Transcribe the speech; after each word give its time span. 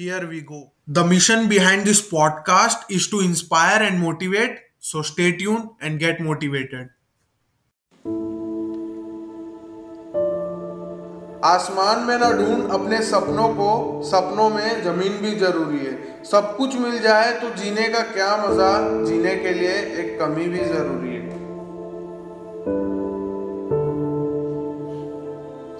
Here 0.00 0.24
we 0.24 0.40
go 0.40 0.72
the 0.90 0.98
mission 0.98 1.46
behind 1.48 1.84
this 1.84 2.00
podcast 2.00 2.92
is 2.92 3.10
to 3.10 3.20
inspire 3.22 3.82
and 3.82 3.98
motivate 3.98 4.68
so 4.80 5.02
stay tuned 5.02 5.70
and 5.82 5.98
get 5.98 6.20
motivated 6.22 6.90
आसमान 11.44 12.00
में 12.00 12.18
ना 12.18 12.30
ढूंढ 12.30 12.70
अपने 12.70 13.02
सपनों 13.02 13.48
को। 13.48 14.02
सपनों 14.04 14.50
में 14.50 14.84
ज़मीन 14.84 15.12
भी 15.12 15.34
ज़रूरी 15.36 15.78
है। 15.78 16.24
सब 16.24 16.56
कुछ 16.56 16.76
मिल 16.76 16.98
जाए 16.98 17.40
तो 17.40 17.50
जीने 17.50 17.88
का 17.88 18.00
क्या 18.00 18.36
मज़ा? 18.36 19.04
जीने 19.04 19.36
के 19.36 19.54
लिए 19.54 19.72
एक 19.72 20.18
कमी 20.20 20.46
भी 20.48 20.64
ज़रूरी 20.64 21.14
है। 21.14 21.26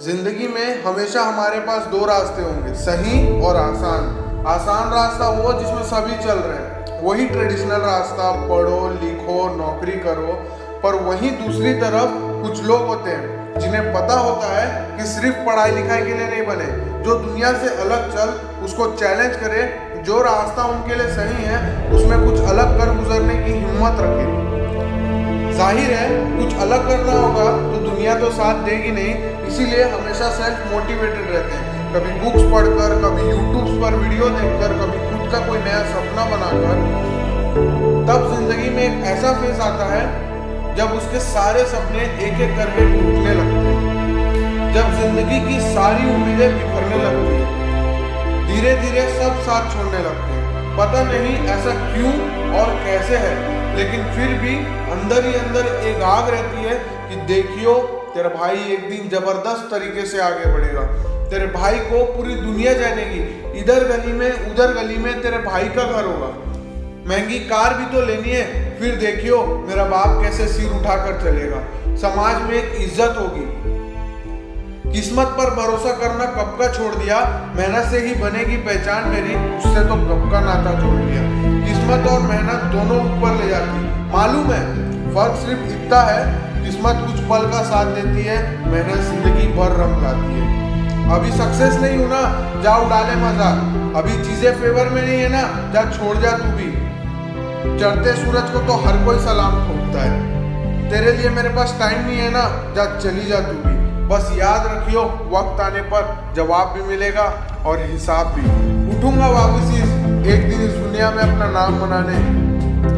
ज़िंदगी 0.06 0.46
में 0.48 0.82
हमेशा 0.82 1.22
हमारे 1.22 1.60
पास 1.60 1.86
दो 1.92 2.04
रास्ते 2.06 2.42
होंगे, 2.42 2.72
सही 2.74 3.20
और 3.40 3.56
आसान। 3.56 4.44
आसान 4.46 4.92
रास्ता 4.92 5.28
वो 5.28 5.52
जिसमें 5.52 5.82
सभी 5.82 6.16
चल 6.24 6.38
रहे 6.38 6.58
हैं। 6.58 7.00
वही 7.02 7.26
ट्रेडिशनल 7.26 7.80
रास्ता, 7.82 8.30
पढ़ो, 8.42 8.78
लिखो, 9.02 9.38
नौकरी 9.56 9.98
करो, 9.98 10.34
पर 10.82 10.94
वहीं 11.02 11.30
दूसरी 11.38 11.72
तरफ़ 11.74 12.14
कुछ 12.42 12.62
लोग 12.64 12.86
होते 12.86 13.10
हैं, 13.10 13.58
जिन्हें 13.58 13.92
पता 13.94 14.18
होता 14.18 14.52
है 14.52 14.68
कि 14.98 15.06
सिर्फ़ 15.06 15.44
पढ़ाई 15.46 15.70
लिखाई 15.70 16.04
के 16.04 16.14
लिए 16.14 16.26
नहीं 16.26 16.46
बने। 16.46 16.68
जो 17.04 17.18
दुनिया 17.18 17.52
से 17.54 17.74
अलग 17.84 18.08
चल, 18.14 18.32
उसको 18.64 18.86
चैलेंज 18.94 19.36
करे, 19.36 19.64
जो 20.02 20.22
रास्ता 20.22 20.64
उनके 20.66 20.94
लिए 20.94 21.08
सही 21.08 21.44
है, 21.44 21.58
उसमें 21.92 22.18
कुछ 22.20 22.48
अलग 22.50 22.78
कर 22.78 22.94
गुजरने 22.94 23.34
की 23.44 23.58
हिम्मत 23.58 24.00
रखे। 24.00 24.34
ज़ाहिर 25.56 25.92
है, 25.92 26.08
कुछ 26.38 26.60
अलग 26.60 26.88
करना 26.88 27.12
होगा 27.12 27.50
तो 27.68 27.85
दुनिया 28.06 28.20
तो 28.20 28.28
साथ 28.32 28.58
देगी 28.64 28.90
नहीं, 28.96 29.14
इसीलिए 29.50 29.84
हमेशा 29.90 30.26
सेल्फ 30.32 30.66
मोटिवेटेड 30.72 31.30
रहते 31.30 31.54
हैं। 31.54 31.86
कभी 31.94 32.12
बुक्स 32.20 32.44
पढ़कर, 32.52 32.92
कभी 33.02 33.22
यूट्यूब 33.22 33.82
पर 33.82 33.96
वीडियो 33.96 34.28
देखकर, 34.36 34.74
कभी 34.80 34.98
खुद 35.06 35.24
का 35.32 35.40
कोई 35.46 35.58
नया 35.64 35.80
सपना 35.88 36.26
बनाकर, 36.30 36.84
तब 38.06 38.28
ज़िंदगी 38.28 38.70
में 38.76 38.82
एक 38.82 39.02
ऐसा 39.14 39.32
फेस 39.40 39.60
आता 39.62 39.88
है, 39.90 40.04
जब 40.76 40.94
उसके 40.98 41.24
सारे 41.26 41.64
सपने 41.66 42.04
एक 42.28 42.40
एक 42.46 42.56
करके 42.58 42.86
टूटने 42.92 43.34
लगते 43.34 43.66
हैं। 43.66 44.70
जब 44.74 44.94
ज़िंदगी 45.02 45.40
की 45.48 45.60
सारी 45.66 46.08
उम्मीदें 46.14 46.48
बिखरने 46.54 47.02
लगती 47.04 47.34
हैं 47.34 47.54
धीरे 48.46 48.76
धीरे 48.82 49.08
सब 49.14 49.42
साथ 49.48 49.72
छोड़ने 49.74 50.04
लगते 50.06 50.32
हैं। 50.32 50.44
पता 50.78 51.02
नहीं 51.04 51.36
ऐसा 51.50 51.74
क्यों 51.84 52.14
और 52.60 52.74
कैसे 52.84 53.16
है, 53.18 53.36
लेकिन 53.76 54.10
फिर 54.14 54.38
भी 54.40 54.56
अंदर 54.94 55.26
ही 55.26 55.34
अंदर 55.36 55.74
एक 55.88 56.02
आग 56.08 56.28
रहती 56.30 56.64
है 56.64 56.78
कि 57.08 57.16
देखियो 57.26 57.72
तेरा 58.16 58.28
भाई 58.28 58.58
एक 58.72 58.88
दिन 58.90 59.08
ज़बरदस्त 59.08 59.64
तरीके 59.70 60.04
से 60.06 60.20
आगे 60.20 60.52
बढ़ेगा। 60.52 60.82
तेरे 61.30 61.46
भाई 61.46 61.78
को 61.78 62.04
पूरी 62.12 62.34
दुनिया 62.34 62.72
जानेगी। 62.72 63.18
इधर 63.60 63.84
गली 63.88 64.12
में, 64.12 64.52
उधर 64.52 64.72
गली 64.72 64.96
में 64.96 65.20
तेरे 65.22 65.38
भाई 65.38 65.68
का 65.68 65.84
घर 65.84 66.04
होगा। 66.04 66.28
महँगी 67.08 67.38
कार 67.40 67.74
भी 67.74 67.84
तो 67.86 68.04
लेनी 68.06 68.30
है। 68.30 68.46
फिर 68.78 68.94
देखियो, 68.96 69.40
मेरा 69.68 69.84
बाप 69.84 70.22
कैसे 70.22 70.46
सिर 70.48 70.70
उठाकर 70.70 71.20
चलेगा। 71.22 71.60
समाज 71.96 72.40
में 72.42 72.54
एक 72.54 72.80
इज़्ज़त 72.80 73.18
होगी। 73.18 73.44
किस्मत 74.92 75.36
पर 75.38 75.50
भरोसा 75.54 75.92
करना 75.98 76.30
कब 76.32 76.56
का 76.58 76.72
छोड़ 76.72 76.94
दिया? 76.94 77.20
मेहनत 77.56 77.90
से 77.90 78.00
ही 78.00 78.14
बनेगी 78.14 78.56
पहचान 78.62 79.08
मेरी। 79.10 79.34
उससे 79.58 79.84
तो 79.84 80.00
कब 80.06 80.28
का 80.32 80.40
नाता 80.40 80.74
छोड़ 80.80 80.96
दिया 80.96 81.28
किस्मत 81.66 82.10
और 82.12 82.20
मेहनत 82.22 82.64
दोनों 82.72 82.98
ऊपर 83.04 83.38
ले 83.42 83.48
जाती। 83.48 83.86
मालूम 84.10 84.50
है, 84.52 84.64
फ़र्क 85.14 85.40
सिर्फ़ 85.46 85.70
इतना 85.74 86.00
है 86.02 86.44
किस्मत 86.66 87.02
कुछ 87.02 87.18
पल 87.26 87.44
का 87.50 87.62
साथ 87.64 87.94
देती 87.94 88.22
है, 88.24 88.36
मेहनत 88.66 89.02
ज़िंदगी 89.04 89.46
भर 89.54 89.74
रंग 89.80 90.02
लाती 90.02 90.32
है। 90.34 90.46
अभी 91.14 91.30
सक्सेस 91.32 91.74
नहीं 91.80 91.98
हूँ 91.98 92.08
ना 92.10 92.22
जा 92.62 92.74
उड़ाले 92.76 93.14
मज़ा। 93.16 93.50
अभी 93.98 94.14
चीज़ें 94.24 94.52
फेवर 94.54 94.88
में 94.88 95.02
नहीं 95.02 95.18
है 95.18 95.28
ना, 95.28 95.42
जा 95.74 95.84
छोड़ 95.90 96.16
जा 96.16 96.32
तू 96.38 96.50
भी। 96.56 96.70
चढ़ते 97.78 98.14
सूरज 98.16 98.50
को 98.50 98.60
तो 98.66 98.78
हर 98.82 99.04
कोई 99.04 99.18
सलाम 99.20 99.54
ठोकता 99.66 100.02
है। 100.02 100.90
तेरे 100.90 101.12
लिए 101.12 101.30
मेरे 101.30 101.48
पास 101.54 101.76
टाइम 101.78 102.04
नहीं 102.06 102.18
है 102.18 102.30
ना, 102.30 102.42
जा 102.76 102.84
चली 102.98 103.26
जा 103.26 103.40
तू 103.40 103.54
भी। 103.58 103.74
बस 104.08 104.32
याद 104.38 104.66
रखियो, 104.66 105.02
वक्त 105.32 105.60
आने 105.60 105.80
पर 105.92 106.32
जवाब 106.36 106.74
भी 106.74 106.82
मिलेगा 106.88 107.24
और 107.66 107.84
हिसाब 107.84 108.34
भी। 108.34 108.44
उठूँगा 108.96 109.28
वापस, 109.30 109.72
एक 110.26 110.48
दिन 110.50 110.60
इस 110.60 110.74
दुनिया 110.74 111.10
में 111.10 111.22
अपना 111.22 111.50
नाम 111.50 111.80
बनाने। 111.80 112.18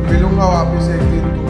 मिलूँगा 0.08 0.46
वापस, 0.46 0.88
एक 0.90 1.04
दिन 1.10 1.47